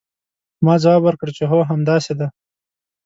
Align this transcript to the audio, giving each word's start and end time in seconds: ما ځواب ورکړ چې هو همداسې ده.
ما 0.65 0.73
ځواب 0.83 1.01
ورکړ 1.05 1.27
چې 1.37 1.43
هو 1.51 1.59
همداسې 1.71 2.13
ده. 2.19 2.27